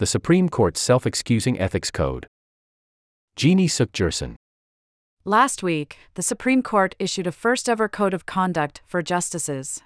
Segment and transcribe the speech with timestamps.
[0.00, 2.26] the Supreme Court's self excusing ethics code.
[3.36, 4.34] Jeannie Suk Gersen.
[5.26, 9.82] Last week, the Supreme Court issued a first ever code of conduct for justices.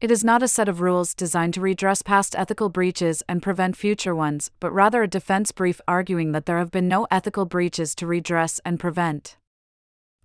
[0.00, 3.76] It is not a set of rules designed to redress past ethical breaches and prevent
[3.76, 7.96] future ones, but rather a defense brief arguing that there have been no ethical breaches
[7.96, 9.38] to redress and prevent.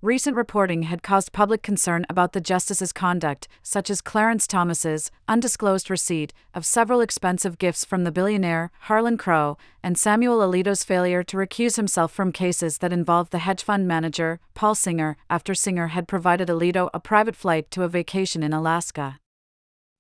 [0.03, 5.91] Recent reporting had caused public concern about the justice's conduct, such as Clarence Thomas's undisclosed
[5.91, 11.37] receipt of several expensive gifts from the billionaire Harlan Crow and Samuel Alito's failure to
[11.37, 16.07] recuse himself from cases that involved the hedge fund manager Paul Singer after Singer had
[16.07, 19.19] provided Alito a private flight to a vacation in Alaska.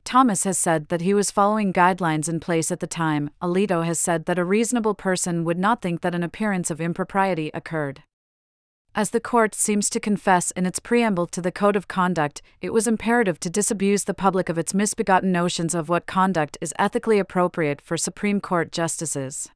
[0.03, 3.29] Thomas has said that he was following guidelines in place at the time.
[3.39, 7.51] Alito has said that a reasonable person would not think that an appearance of impropriety
[7.53, 8.01] occurred.
[8.93, 12.73] As the court seems to confess in its preamble to the Code of Conduct, it
[12.73, 17.17] was imperative to disabuse the public of its misbegotten notions of what conduct is ethically
[17.17, 19.49] appropriate for Supreme Court justices.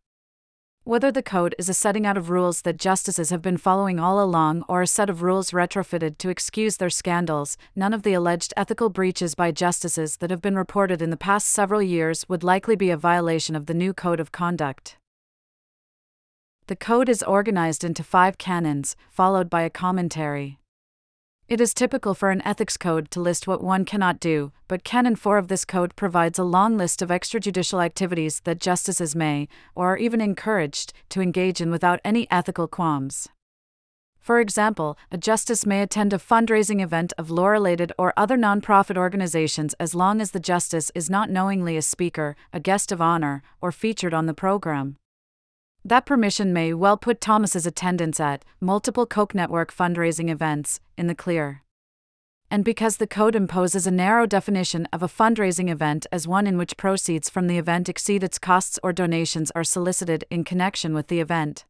[0.86, 4.24] Whether the code is a setting out of rules that justices have been following all
[4.24, 8.54] along or a set of rules retrofitted to excuse their scandals, none of the alleged
[8.56, 12.78] ethical breaches by justices that have been reported in the past several years would likely
[12.78, 14.96] be a violation of the new Code of Conduct.
[16.68, 20.58] The code is organized into five canons, followed by a commentary.
[21.48, 25.16] It is typical for an ethics code to list what one cannot do, but Canon
[25.16, 29.94] 4 of this code provides a long list of extrajudicial activities that justices may, or
[29.94, 33.30] are even encouraged, to engage in without any ethical qualms.
[34.20, 38.98] For example, a justice may attend a fundraising event of law related or other nonprofit
[38.98, 43.44] organizations as long as the justice is not knowingly a speaker, a guest of honor,
[43.62, 44.98] or featured on the program.
[45.88, 51.14] That permission may well put Thomas's attendance at multiple Koch network fundraising events in the
[51.14, 51.62] clear.
[52.50, 56.58] And because the code imposes a narrow definition of a fundraising event as one in
[56.58, 61.06] which proceeds from the event exceed its costs or donations are solicited in connection with
[61.06, 61.66] the event.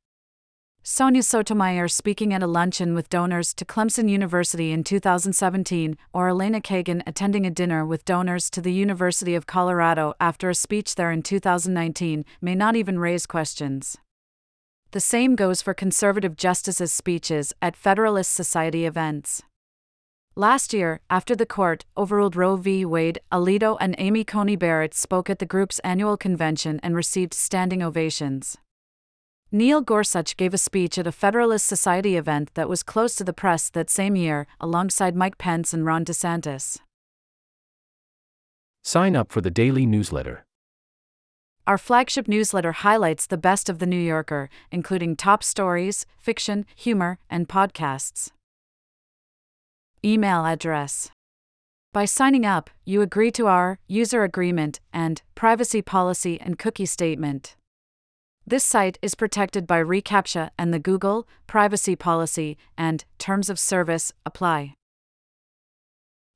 [0.82, 6.62] Sonia Sotomayor speaking at a luncheon with donors to Clemson University in 2017, or Elena
[6.62, 11.12] Kagan attending a dinner with donors to the University of Colorado after a speech there
[11.12, 13.98] in 2019, may not even raise questions.
[14.92, 19.44] The same goes for conservative justices' speeches at Federalist Society events.
[20.38, 22.84] Last year, after the court overruled Roe v.
[22.84, 27.82] Wade, Alito and Amy Coney Barrett spoke at the group's annual convention and received standing
[27.82, 28.58] ovations.
[29.52, 33.32] Neil Gorsuch gave a speech at a Federalist Society event that was closed to the
[33.32, 36.80] press that same year, alongside Mike Pence and Ron DeSantis.
[38.84, 40.45] Sign up for the daily newsletter.
[41.68, 47.18] Our flagship newsletter highlights the best of The New Yorker, including top stories, fiction, humor,
[47.28, 48.30] and podcasts.
[50.04, 51.10] Email address.
[51.92, 57.56] By signing up, you agree to our user agreement and privacy policy and cookie statement.
[58.46, 64.14] This site is protected by reCAPTCHA and the Google privacy policy and terms of service
[64.24, 64.76] apply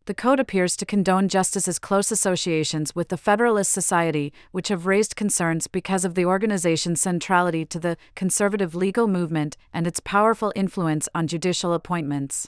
[0.10, 5.16] the code appears to condone justice's close associations with the Federalist Society, which have raised
[5.16, 11.08] concerns because of the organization's centrality to the conservative legal movement and its powerful influence
[11.14, 12.48] on judicial appointments.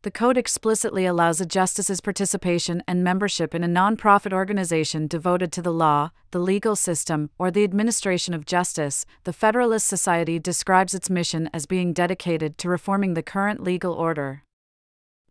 [0.00, 5.60] The code explicitly allows a justice's participation and membership in a nonprofit organization devoted to
[5.60, 9.04] the law, the legal system, or the administration of justice.
[9.24, 14.44] The Federalist Society describes its mission as being dedicated to reforming the current legal order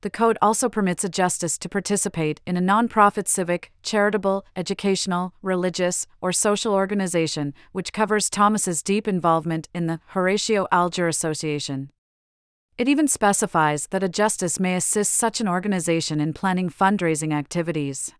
[0.01, 6.07] the code also permits a justice to participate in a nonprofit civic, charitable, educational, religious,
[6.21, 11.91] or social organization, which covers Thomas's deep involvement in the Horatio Alger Association.
[12.77, 18.11] It even specifies that a justice may assist such an organization in planning fundraising activities.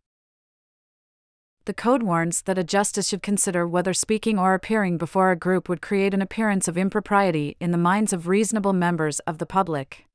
[1.66, 5.70] The code warns that a justice should consider whether speaking or appearing before a group
[5.70, 10.06] would create an appearance of impropriety in the minds of reasonable members of the public.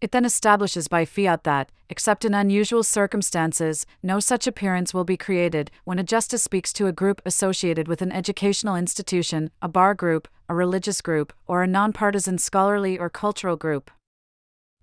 [0.00, 5.16] It then establishes by fiat that, except in unusual circumstances, no such appearance will be
[5.16, 9.94] created when a justice speaks to a group associated with an educational institution, a bar
[9.94, 13.90] group, a religious group, or a nonpartisan scholarly or cultural group.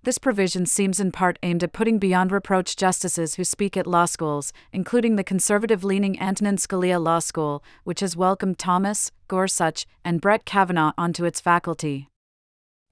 [0.03, 4.06] This provision seems in part aimed at putting beyond reproach justices who speak at law
[4.06, 10.21] schools, including the conservative leaning Antonin Scalia Law School, which has welcomed Thomas, Gorsuch, and
[10.21, 12.09] Brett Kavanaugh onto its faculty.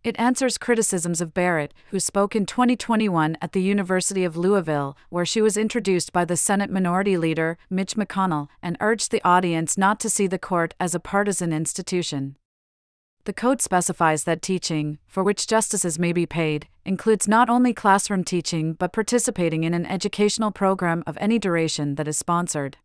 [0.04, 5.26] It answers criticisms of Barrett, who spoke in 2021 at the University of Louisville, where
[5.26, 10.02] she was introduced by the Senate Minority Leader, Mitch McConnell, and urged the audience not
[10.02, 12.36] to see the court as a partisan institution.
[13.24, 18.26] The code specifies that teaching, for which justices may be paid, includes not only classroom
[18.26, 22.76] teaching but participating in an educational program of any duration that is sponsored.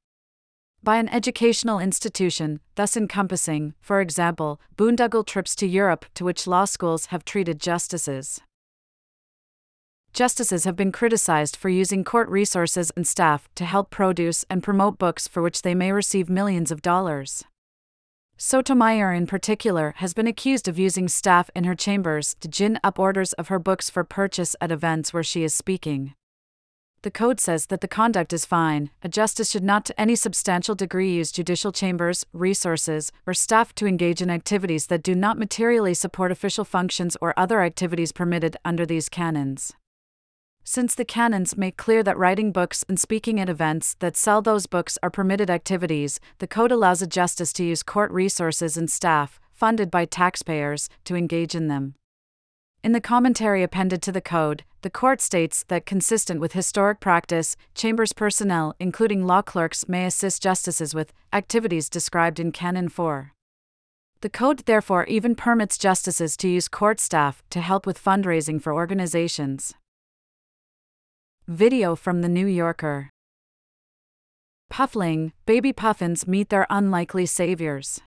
[0.83, 6.65] By an educational institution, thus encompassing, for example, boondoggle trips to Europe to which law
[6.65, 8.41] schools have treated justices.
[10.13, 14.99] Justices have been criticized for using court resources and staff to help produce and promote
[14.99, 17.45] books for which they may receive millions of dollars.
[18.37, 22.99] Sotomayor, in particular, has been accused of using staff in her chambers to gin up
[22.99, 26.15] orders of her books for purchase at events where she is speaking.
[27.03, 28.91] The code says that the conduct is fine.
[29.05, 33.87] A justice should not to any substantial degree use judicial chambers, resources, or staff to
[33.87, 38.85] engage in activities that do not materially support official functions or other activities permitted under
[38.85, 39.73] these canons.
[40.65, 44.67] Since the canons make clear that writing books and speaking at events that sell those
[44.67, 49.41] books are permitted activities, the code allows a justice to use court resources and staff,
[49.53, 51.95] funded by taxpayers, to engage in them.
[52.89, 57.55] In the commentary appended to the code, the court states that, consistent with historic practice,
[57.75, 63.35] chambers personnel, including law clerks, may assist justices with activities described in Canon 4.
[64.23, 68.73] The code therefore even permits justices to use court staff to help with fundraising for
[68.73, 69.75] organizations.
[71.47, 73.11] Video from The New Yorker.
[74.71, 78.01] Puffling, baby puffins meet their unlikely saviors.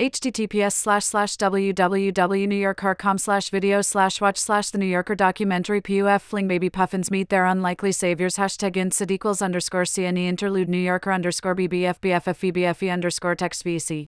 [0.00, 6.48] Https slash slash www.newyorker.com slash video slash watch slash the New Yorker documentary PUF fling
[6.48, 11.54] baby puffins meet their unlikely saviors hashtag insid equals underscore CNE interlude New Yorker underscore
[11.54, 14.06] BBF underscore text VC.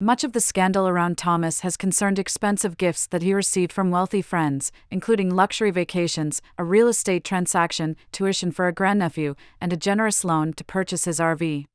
[0.00, 4.20] Much of the scandal around Thomas has concerned expensive gifts that he received from wealthy
[4.20, 10.24] friends, including luxury vacations, a real estate transaction, tuition for a grandnephew, and a generous
[10.24, 11.66] loan to purchase his RV.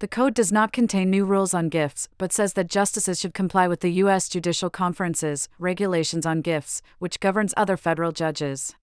[0.00, 3.68] The code does not contain new rules on gifts, but says that justices should comply
[3.68, 4.30] with the U.S.
[4.30, 8.74] Judicial Conference's regulations on gifts, which governs other federal judges.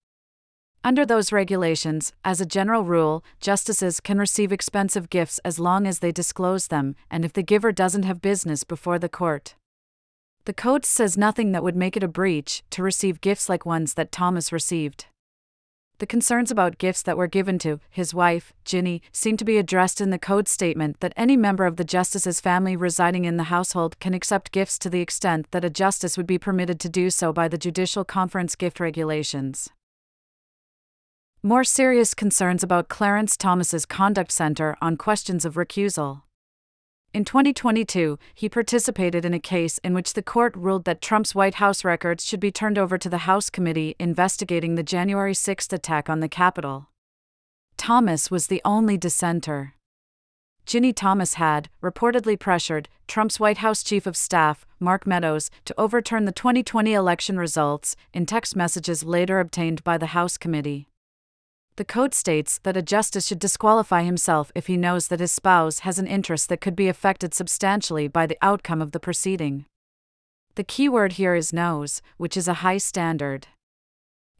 [0.83, 5.99] Under those regulations, as a general rule, justices can receive expensive gifts as long as
[5.99, 9.55] they disclose them, and if the giver doesn't have business before the court.
[10.45, 13.95] The code says nothing that would make it a breach to receive gifts like ones
[13.95, 15.07] that Thomas received.
[15.99, 19.99] The concerns about gifts that were given to his wife, Ginni, seem to be addressed
[19.99, 23.99] in the code statement that any member of the justice's family residing in the household
[23.99, 27.33] can accept gifts to the extent that a justice would be permitted to do so
[27.33, 29.71] by the Judicial Conference gift regulations.
[31.41, 36.21] More serious concerns about Clarence Thomas's conduct center on questions of recusal.
[37.13, 41.55] In 2022, he participated in a case in which the court ruled that Trump's White
[41.55, 46.09] House records should be turned over to the House committee investigating the January 6 attack
[46.09, 46.89] on the Capitol.
[47.77, 49.73] Thomas was the only dissenter.
[50.65, 56.25] Ginni Thomas had, reportedly pressured, Trump's White House Chief of Staff, Mark Meadows, to overturn
[56.25, 60.89] the 2020 election results, in text messages later obtained by the House committee.
[61.77, 65.79] The code states that a justice should disqualify himself if he knows that his spouse
[65.79, 69.65] has an interest that could be affected substantially by the outcome of the proceeding.
[70.55, 73.45] The key word here is knows, which is a high standard.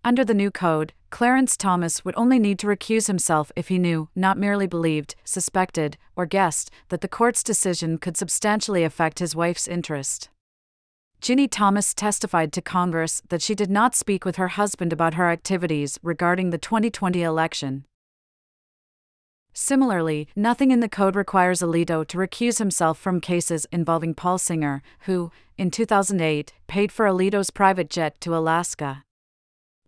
[0.04, 4.10] Under the new code, Clarence Thomas would only need to recuse himself if he knew,
[4.16, 9.68] not merely believed, suspected, or guessed, that the court's decision could substantially affect his wife's
[9.68, 10.30] interest.
[11.28, 15.30] Ginni Thomas testified to Congress that she did not speak with her husband about her
[15.30, 17.84] activities regarding the 2020 election.
[19.52, 24.82] Similarly, nothing in the code requires Alito to recuse himself from cases involving Paul Singer,
[25.02, 29.04] who, in 2008, paid for Alito's private jet to Alaska.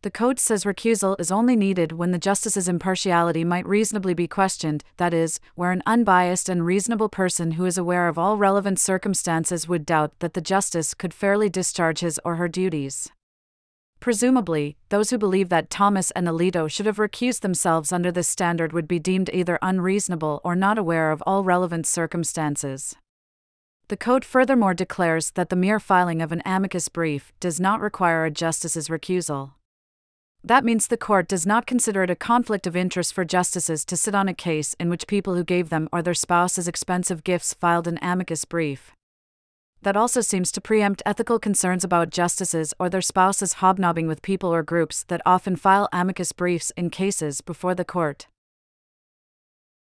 [0.02, 4.86] The code says recusal is only needed when the justice's impartiality might reasonably be questioned,
[4.96, 9.68] that is, where an unbiased and reasonable person who is aware of all relevant circumstances
[9.68, 13.12] would doubt that the justice could fairly discharge his or her duties.
[14.00, 18.72] Presumably, those who believe that Thomas and Alito should have recused themselves under this standard
[18.72, 22.96] would be deemed either unreasonable or not aware of all relevant circumstances.
[23.90, 28.24] The code furthermore declares that the mere filing of an amicus brief does not require
[28.24, 29.56] a justice's recusal.
[30.44, 33.98] That means the court does not consider it a conflict of interest for justices to
[33.98, 37.54] sit on a case in which people who gave them or their spouses expensive gifts
[37.54, 38.94] filed an amicus brief.
[39.82, 44.54] That also seems to preempt ethical concerns about justices or their spouses hobnobbing with people
[44.54, 48.28] or groups that often file amicus briefs in cases before the court.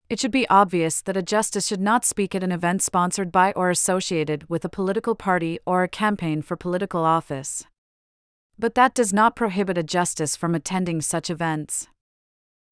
[0.09, 3.53] It should be obvious that a justice should not speak at an event sponsored by
[3.53, 7.65] or associated with a political party or a campaign for political office.
[8.59, 11.89] But that does not prohibit a justice from attending such events.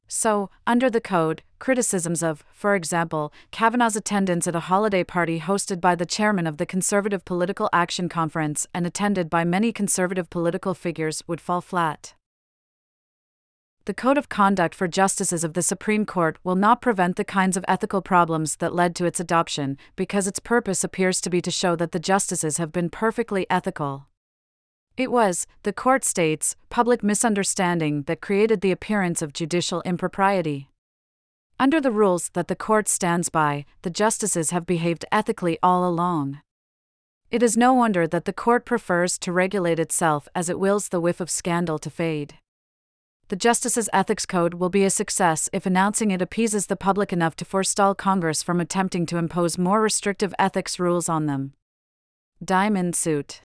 [0.07, 5.79] So, under the code, criticisms of, for example, Kavanaugh's attendance at a holiday party hosted
[5.79, 10.73] by the chairman of the Conservative Political Action Conference and attended by many conservative political
[10.73, 12.13] figures would fall flat.
[13.85, 17.55] The Code of Conduct for Justices of the Supreme Court will not prevent the kinds
[17.55, 21.49] of ethical problems that led to its adoption, because its purpose appears to be to
[21.49, 24.07] show that the justices have been perfectly ethical.
[24.97, 30.69] It was, the court states, public misunderstanding that created the appearance of judicial impropriety.
[31.59, 36.41] Under the rules that the court stands by, the justices have behaved ethically all along.
[37.29, 40.99] It is no wonder that the court prefers to regulate itself as it wills the
[40.99, 42.35] whiff of scandal to fade
[43.31, 47.33] the Justice's Ethics Code will be a success if announcing it appeases the public enough
[47.37, 51.53] to forestall Congress from attempting to impose more restrictive ethics rules on them.
[52.43, 53.39] Diamond Suit